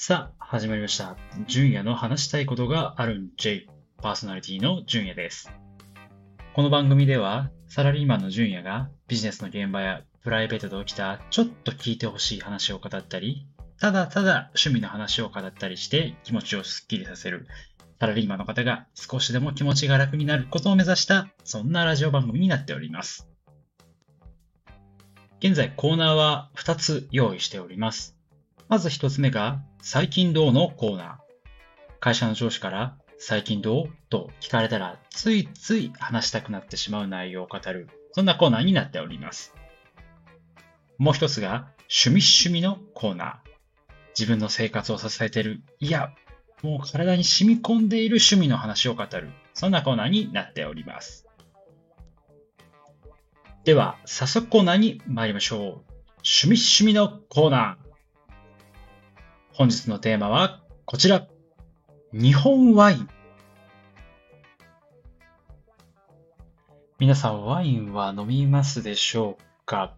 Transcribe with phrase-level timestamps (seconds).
[0.00, 1.16] さあ、始まりました。
[1.48, 3.66] 純也の話したいことがあるん J。
[4.00, 5.50] パーソナリティの純也です。
[6.54, 13.48] この番組では、サラリーマンの純也がビジネスの現場やプライベートで起きたちょっと聞いてほしい話を語ったり、
[13.80, 17.48] ただただ趣味の話を語ったりして気持ちをスッキリさせる、
[17.98, 23.28] サラリーマンの方が少しでも気持ちが楽になることを目指した、そんなラジオ番組になっております。
[25.40, 28.17] 現在コーナーは2つ用意しております。
[28.68, 31.16] まず1つ目が、最近どうのコーナー。
[32.00, 39.54] 会社の上司から、最近どうと聞かれたら、ついつい話したくなってしまう内容を語る、そんなコーナーになっております。
[40.98, 43.48] もう一つが、趣味趣味のコーナー。
[44.10, 46.12] 自分の生活を支えている、いや、
[46.62, 51.26] もう体に染み込んでいる趣味の話を語る、そんなコーナーになっております。
[53.64, 55.60] では、早速コーナーに参りましょう。
[55.60, 57.87] 趣味趣味のコーナー。
[59.58, 61.26] 本日のテーマはこちら。
[62.12, 63.08] 日本ワイン。
[67.00, 69.96] 皆さんワインは飲みますでしょうか？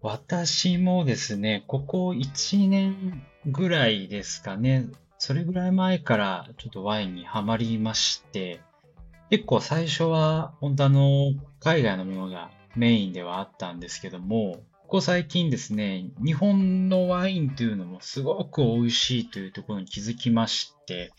[0.00, 4.86] 私もですね、ここ1年ぐらいですかね、
[5.18, 8.62] それぐらい前からちょっとワインにはまりまして、
[9.28, 14.62] 結構最初は本当あの、海外のものがメインではあったんですけども、
[14.92, 21.12] ここ最近ですね、日本のワインというのもすごく美味しいというところに気づきまして、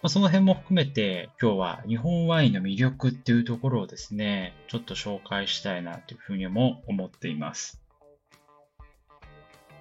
[0.00, 7.82] ま、その辺も含めて今日は日本ワインの魅力っていうところをですね、ちょっと紹介したいなというふうにも思っています。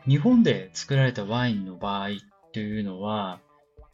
[0.05, 2.11] 日本で作られたワインの場合っ
[2.51, 3.39] ていうのは、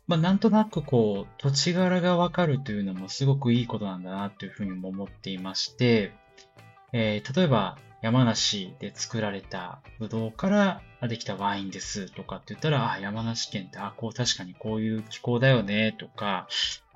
[0.08, 6.12] まあ、なんとなくこう、土地柄がわかるというのもすごくいいことなんだなというふうにも思っていまして、
[6.92, 16.48] えー例えば山梨で作られたブドウからできたワインですとかって言ったら、あ、山梨県って、あ、こう確かにこういう気候だよねとか、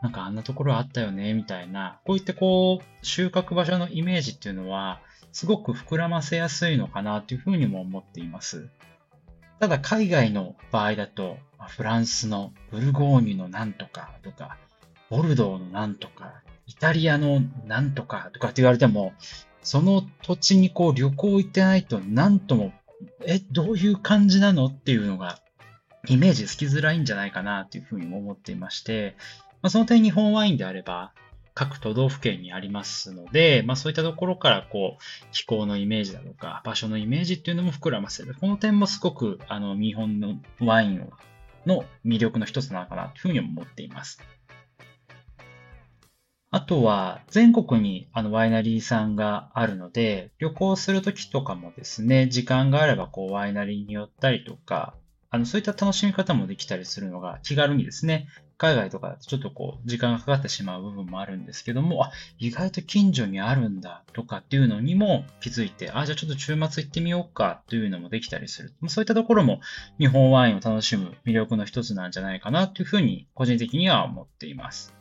[0.01, 5.01] なんかあんなところあったよねみたいな、こういったこう、収穫場所のイメージっていうのは、
[5.31, 8.69] すごく膨らませやすいのかなというふうにも思っています。
[9.59, 11.37] ただ海外の場合だと、
[11.67, 14.57] フランスのブルゴーニュのなんとかとか、
[15.09, 19.13] ボルドーのなんとか、イタリアのなんとかとかって言われても、
[19.63, 22.73] その土地にこう旅行行ってないとなんとも、
[23.25, 25.39] え、どういう感じなのっていうのが
[26.07, 29.15] イメージつきづらいんじゃないかなというふうにも思っていまして、
[29.61, 31.13] まあ、その点日本ワインであれば
[31.53, 38.35] 各都道府県にありますので、まあそういったところからこう気候のイメージだとか場所のイメージっていうのも膨らませる。
[38.39, 41.11] この点もすごくあの日本のワイン
[41.65, 44.21] の魅力の一つなのかなというふうに思っています。
[46.53, 54.93] あとは、全国にあのワイナリーさんがあるので、旅行するときとかもですね、時間があればこうワイナリーに寄ったりとか、
[55.29, 68.73] あの、そういった楽しみ方もできたりするのが気軽にですね、海外とかだとちょっとこう、時間がかかってしまう部分もあるんですけども、あ、意外と近所にあるんだとかっていうのにも気づいて、あ、じゃあちょっと週末行ってみようかというのもできたりする。
[68.89, 69.61] そういったところも
[69.99, 74.93] 日本ワインを楽しむ魅力の一つなんじゃないかなというふうに個人的には思っています。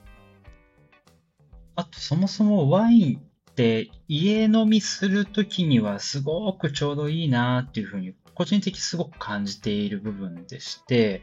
[1.76, 11.22] あと、そもそもワインって家飲みするときにはすごくちょうどいいなっていうふうに、個人的にすごく感じている部分でして、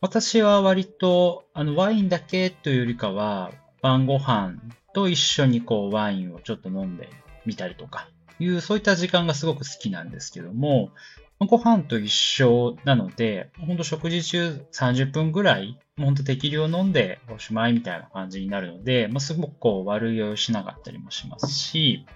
[0.00, 4.56] 私は割と、あの、ワインだけというよりかは、晩ご飯
[4.92, 7.08] と一緒にこう、ワインをちょっと飲んで
[7.46, 8.08] みたりとか、
[8.38, 10.90] いう、そういった時間がすごく好きなんですけども、
[11.40, 22.06] ご飯と一緒なので、ほんと食事中30分ぐらい、ほんと適量飲んでおしまいみたいな感じになるので、まあ、すごくこう悪酔いをしなかったりもしますし、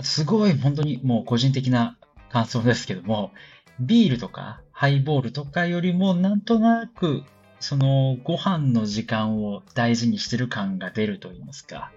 [0.00, 1.98] すごい本当にもう個人的な
[2.30, 3.32] 感想ですけども、
[3.80, 7.24] ビールとかハイボールとかよりもなんとなく
[7.58, 11.92] そのご飯の時間を大事にしてる感が出ると言いますか、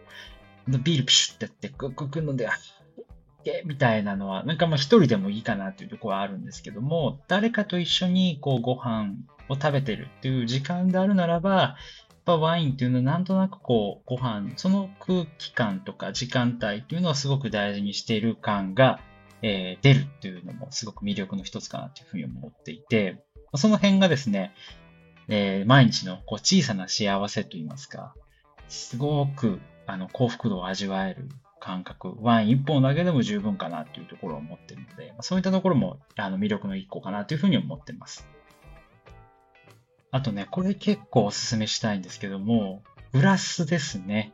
[0.67, 2.49] ビールピシュってやってグッグッグ飲んで、
[3.43, 9.13] けみたいなのは、なんかまあ一人でもいいかなっていうところはあるんですけども、誰かと一緒にこうご飯
[9.49, 11.75] を食べてるっていう時間であるならば、やっ
[12.25, 18.99] ぱワインっていうのはなんとなくこうご飯、その空気感とか時間帯っていうのはすごく大事にしている感が、
[19.41, 23.23] えー出るっていうのもすごく魅力の一つかなというふうに思っていて、
[23.55, 24.53] その辺がですね、
[25.27, 28.13] えー毎日のこう小さな幸せといいますか、
[28.69, 31.27] すごくあの幸福度を味わえる
[31.63, 38.27] 感覚、ワイン一本だけでも十分かなというところを思ってるので、そういったところもあの魅力の一個かなというふうに思ってます。
[40.11, 42.83] あとね、これ結構お勧めしたいんですけども、
[43.13, 44.33] グラスですね。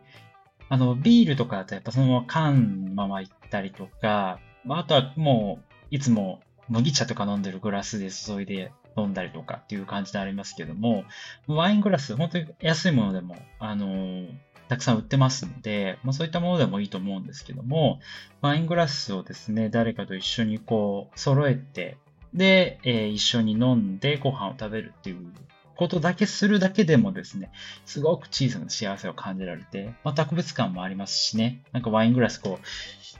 [0.69, 11.03] あの、ビールとかだとやっぱそのまま缶のまま行ったりとか、あ、あとはもう、いつも麦茶とか飲んでるグラスで注いで飲んだりとかっていう感じでありますけども、
[11.45, 14.29] ワイングラス、本当に安いものでも、あのー、
[14.69, 17.99] たくさん売ってますので、まあ、そういったものでもいいと思うんですけども、
[18.41, 21.97] ワイングラスをですね、誰かと一緒にこう、揃えて、
[22.35, 25.33] で、えー、一緒に飲んでご飯を食べるっていう
[25.75, 27.51] ことだけするだけでもですね、
[27.87, 32.65] すごく小さな幸せを感じられて、まあ、特別感もありますしね、なんかワイングラスこう、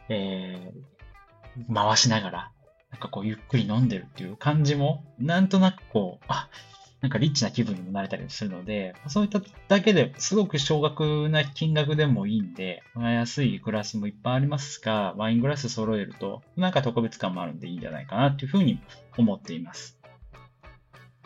[0.09, 2.51] えー、回しながら、
[2.91, 6.47] なんかこうゆっくり飲んでるっていう感じも、なんとなくこう、あ、
[7.01, 18.79] なんかリッチな気分にもなれたりするので、そういっただけですごく少額な金額でもいいんで、安いグラスもいっぱいありますが、ワイングラス揃えると、なんか特別感もあるんでいいんじゃないかなっていうふうに
[19.17, 19.98] 思っています。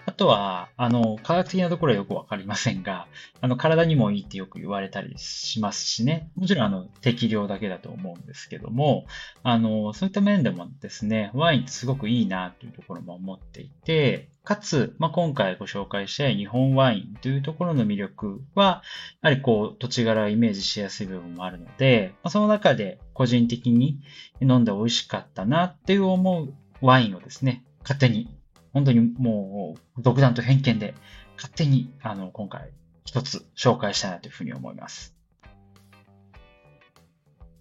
[0.05, 3.07] あとは、あの、科学的なところはよくわかりませんが、
[3.39, 6.29] あの、体にもいいってよく言われたりしますしね。
[6.35, 9.05] もちろん、あの、適量だけだと思うんですけども、
[9.43, 18.83] あの、そういった面でもですね、ワインってすごくいいなというところも思っていて、かつ、まあ、今回ご紹介したい日本ワインというところの魅力は、
[19.21, 24.01] やはりこう、土地柄をイメージしやすい部分もあるので、まあ、その中で個人的に
[24.41, 28.27] 飲んで美味しかったなっていう思うワインをですね、勝手に
[28.73, 30.93] 本当にもう独断と偏見で
[31.35, 32.71] 勝手にあの今回
[33.05, 35.15] 一つ紹介したいなというふうに思います。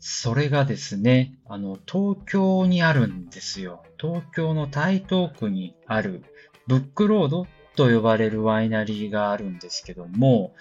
[0.05, 3.85] それがですね、あの、東京にあるんですよ。
[4.00, 6.25] 東京の台東区にある
[6.67, 10.55] ブックロードと呼ばれるワイナリーがあるんですけども、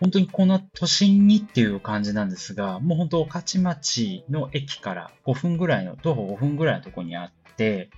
[0.00, 7.90] 本当にこの都心にっていう感じなんですが、もう本当、御徒町の駅から5分ぐらいの、徒歩5分ぐらいのところにあって、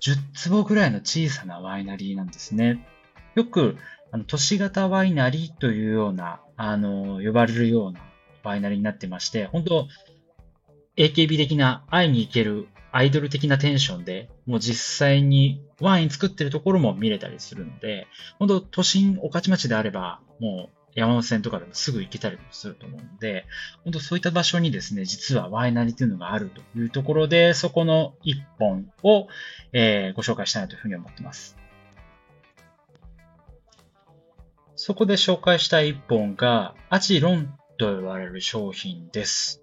[0.00, 2.86] 10坪ぐらいの小さなワイナリーなんですね。
[3.34, 3.76] よく、
[4.12, 8.00] あの、都市型ワイナリーというような、あの、呼ばれるような
[8.42, 9.88] ワイナリーになってまして、本当
[10.96, 18.06] AKB 的な会いに行けるアイドル的なテンションで、もう実際にワイン作ってるところも見れたりするので、
[18.38, 23.44] 本当都心、御徒町であれば、もう山手線とかでもすぐ行けたりもすると思うので、
[23.84, 29.28] 本当そういった場所にですね、実はワイナリーというのがあるというところで、そこの一本を、
[29.72, 31.56] えー、ご紹介したいなというふうに思ってます。
[34.74, 39.62] そこで紹介したい一本が、アジロンと呼ばれる商品です。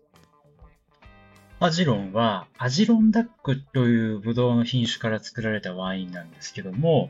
[1.59, 7.09] アジロンは、アジロンダックというブドウの品種から作られたワインなんですけども、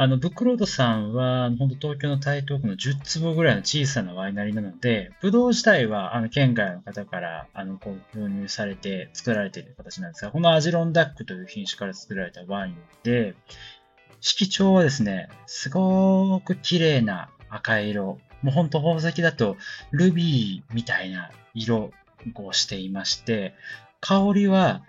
[0.00, 13.34] あの、ブックロードさんは、本当東京の台東区の10坪ぐらいの小さなワイナリーなので、ブドウ自体は、あの、県外の方から、あの、こう、導入されて作られている形なんですが、このアジロンダックという品種から作られたワインで、
[14.22, 18.18] 色調はですね、すごく綺麗な赤色。
[18.40, 19.58] もうほんと宝石だと
[19.90, 21.90] ルビーみたいな色
[22.36, 23.52] をしていまして、
[24.00, 24.80] 香りは、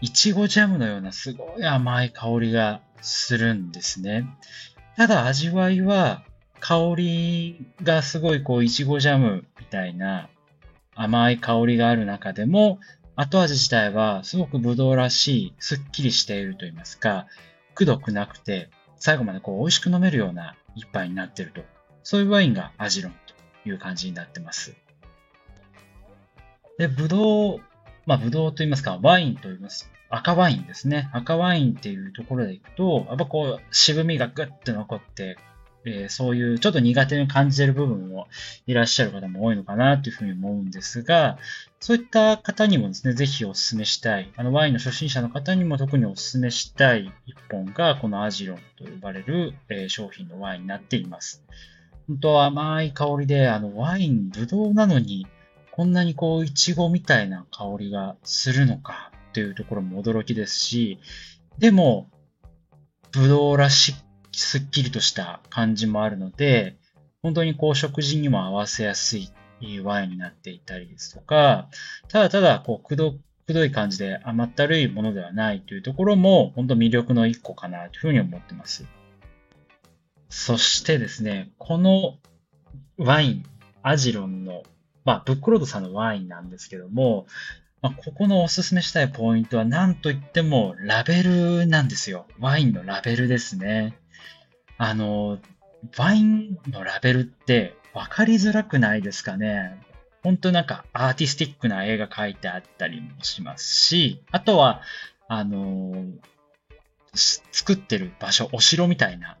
[0.00, 4.26] いちごジャムのようなすごい甘い香りがするんですね。
[4.96, 6.24] ただ味わいは
[6.60, 10.28] 香りがすごいこういちごジャムみたいな
[10.94, 12.78] 甘い香りがある中でも
[13.14, 17.26] 後味自体はすごくブドウらしいすっきりしていると言いますか、
[17.74, 21.62] くどくなくて最後までこう美味しく飲めるような一杯になっていると。
[22.02, 23.12] そういうワインがアジロン
[23.64, 24.76] という感じになってます。
[26.78, 27.60] で、ブドウ、
[28.06, 31.10] まあブドウと言いますか、ワインと言います赤ワインですね。
[31.12, 35.36] 赤ワインっていうところでいくと、やっぱこう、渋みがぐっと残って、
[35.84, 38.26] えー、そういうちょっと苦手に感じてる部分も
[38.66, 41.38] いらっしゃる方も多いのかなというふうに思うんですが、
[41.80, 51.44] そういった方にもですね、ぜひお勧めしたい、あのワインの初心者の方にも特にお勧めしたい一本が、このアジロンと呼ばれる、えー、商品のワインになっています。
[52.08, 55.26] 本当甘い香りで、あのワイン、ブドウなのに、
[55.76, 60.98] こんなにこう、イチゴみたいな香りがするのかというところも驚きですし、
[61.58, 62.08] でも、
[63.12, 63.94] ブドウらし
[64.32, 66.76] すっきりとした感じもあるので、
[67.22, 69.30] 本当にこう食事にも合わせやすい
[69.82, 71.68] ワインになっていたりですとか、
[72.08, 73.14] ただただこうくど
[73.46, 78.86] くどい感じで甘ったるいものではないというところも本当魅力の一個かなというふうに思ってます。
[80.28, 82.18] そしてですね、この
[82.98, 83.44] ワイン、
[83.82, 84.62] アジロンの、
[85.06, 87.26] まあ、ブックロードさんのワインなんですけども、
[87.80, 92.26] まあ、ここのおすすめしたいポイントは何といってもラベルなんですよ。
[92.40, 93.96] ワインのラベルですね。
[94.76, 95.38] あの、
[95.96, 99.80] ワインのラベルって分かりづらくないですかね。
[100.24, 104.82] 本当なんかアーティスティックな絵が描いてあったりもしますし、あとは、
[105.28, 106.04] あの
[107.14, 109.38] 作ってる場所、お城みたいな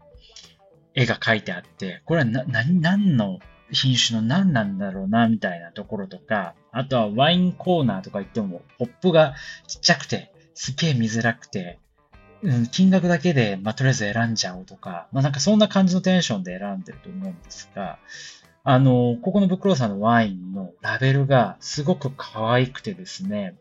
[0.94, 9.34] 絵が描いてあって、これは、何、何の品種の何なんだろうな、みたいなところとか、あとはワインコーナーとか行っても、ポップが
[9.66, 11.78] ちっちゃくて、すっげえ見づらくて、
[12.42, 17.98] うん金額だけで、まあ、とりあえず選んじゃおうとか、まあ、なんかそんな感じのテンションで選んでると思うんですが、
[18.62, 23.54] あの、ここのブクローさんのワインのラベルがすごく可愛くてですね、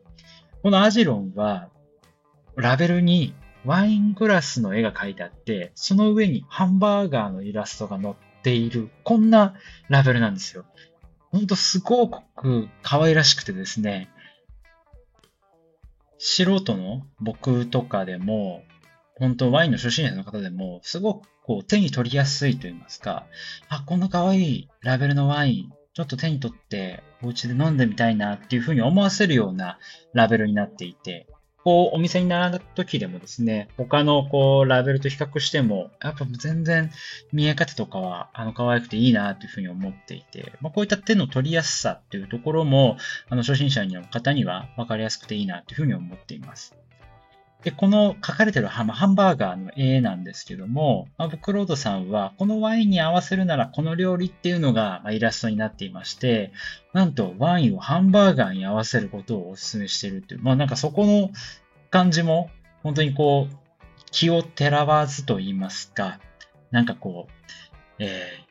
[0.62, 1.70] このアジロンは、
[2.56, 3.34] ラベルに
[3.66, 9.56] ワイングラスの絵が描いてあって、その上にハンバーガーのイラストが載っている、こんな
[9.90, 10.66] ラベルなんですよ。
[11.32, 14.10] ほんとすごく可愛らしくてですね、
[16.20, 18.64] 素人の僕とかでも、
[19.16, 23.25] 本当ワインの初心者の方でも、すごくこう手に取りやすいと言いますか、
[23.68, 29.80] あ、こんな可愛いラベルのワイン、ちょっと手に取ってお家で飲んでみたいなっていうふうに思わせるような
[30.14, 31.25] ラベルになっていて、
[31.66, 36.92] こう、お店に並んだ時でもですね、他のこう、ラベルと比較しても、やっぱ全然
[37.34, 42.98] 見え方とかは、あの、可愛くていいなというふうに思っていて、まあ、こういった手の取りやすさっていうところも、
[43.30, 46.76] あの、初心者の方には分かりやすくていいなというふうに思っています。
[47.66, 56.52] で、この書かれてるハンバーガーの絵なんですけども、まあ、ブクロードさんは、このワインに合わせるならこの料理っていうのが、まイラストになっていまして、
[56.94, 61.32] なんとワインをハンバーガーに合わせることをお勧めしているっていう、まあなんかそこの
[61.90, 62.52] 感じも、
[62.84, 63.56] 本当にこう、
[64.12, 66.20] 気をてらわずと言いますか、
[66.70, 67.32] なんかこう、
[67.98, 68.45] えー、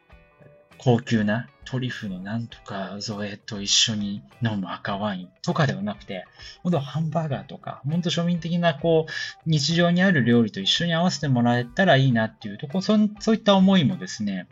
[0.84, 6.26] 高級なトリュフのなんとかゾエと一緒に飲む赤ワインとかではなくて、
[6.62, 9.12] 本当ハンバーガーとか、本当庶民的なこう、
[9.46, 14.46] 日常にある料理と一緒に合わせてもらえたらいいなっていうとこそ、そういった思いもですね、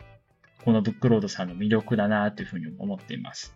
[0.64, 3.54] このブックロードさんの魅力だなというふうに思っています。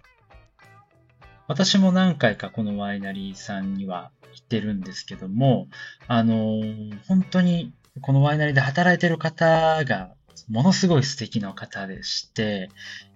[1.48, 5.68] 私も何回かこのワイナリーさんには行ってるんですけども、
[6.08, 6.60] あの
[7.08, 10.10] 本当にこのワイナリーで働いてる方が
[10.48, 12.68] ものすごい素敵な方でして、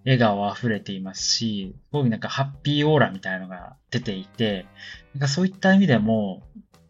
[0.04, 4.66] 笑顔溢れていますし、すごいなんかハッピーオーラみたいなのが出ていて、
[5.14, 6.42] なんかそういった意味でも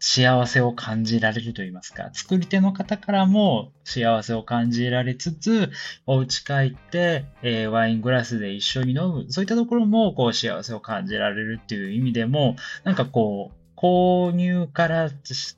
[0.03, 5.69] 幸せを感じられると言いますか、作り手の方からも幸せを感じられつつ、
[6.07, 15.09] お家帰って、えー、ワイングラスで一緒に飲む、そういったところもこう幸せを感じられるっていう意味でも、なんかこう、購入から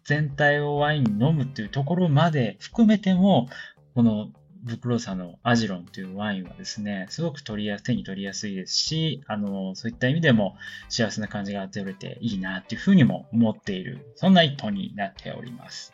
[0.05, 3.47] 全体をワイン飲むっていうところまで含めても、
[3.95, 4.29] この
[4.63, 10.55] ブクローサのアジロンというワインはですね、すごく取りや手に取りやすいですし、あの、そういった意味でも
[10.87, 15.93] 幸せな感じが取れていいなっていうふうにも思っている、そんな一本になっております。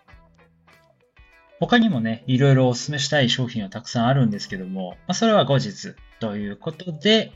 [1.59, 7.33] 他にもね、いろいろお勧めしたい商品はたくさんあるんですけども、まあ、それは後日ということで、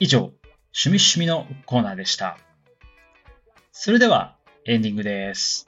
[0.00, 0.32] 以上、
[0.76, 2.36] 趣味趣味のコーナーでした。
[3.70, 5.66] それでは、エンディングです。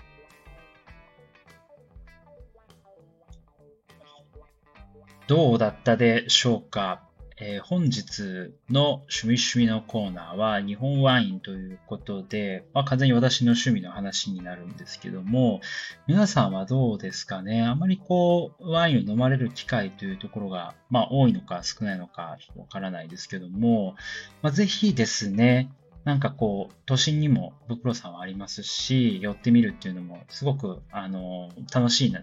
[5.26, 7.02] どうだったでしょうか、
[7.38, 15.60] えー、本日の趣味趣味のコーナーは日本ワインということで、まあ、完全に私の趣味の話になるんですけども、
[16.06, 17.64] 皆さんはどうですかね？
[17.64, 23.96] あまりこう、ワインを飲まれる機会というところが、まあ、多いのか少ないのかわからないですけども、
[24.42, 25.72] まあ、ぜひですね、
[26.04, 32.20] なんかこう、都心にも袋さんはありますし、寄ってみるっていうのもすごく、あの、楽しいな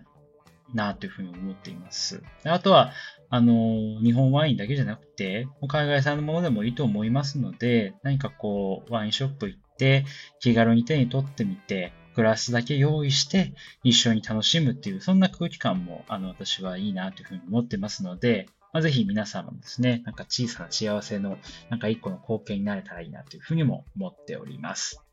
[0.74, 2.22] なというふうに思っています。
[2.44, 2.92] あとは、
[3.30, 10.06] あの、日本ワインだけじゃなくて、海外産のものでもいいと思いますので、何かこう、ワインショップ行って、
[10.40, 13.54] 気軽に手に取ってみて、グラスだけ用意して、
[13.84, 21.38] 一緒に楽しむっていう、そんな空気感も、あの、私はいいなというふうに思ってますので、まあ、ぜひ皆様もですね、なんか小さな幸せの、
[21.70, 25.04] なんか一個の貢献になれたらいいなというふうにも思っております。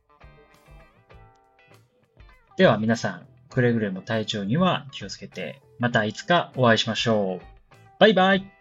[2.57, 7.47] では皆さん、くれぐれも体調には気をつけて、またいつかお会いしましょう。
[7.99, 8.60] バイバイ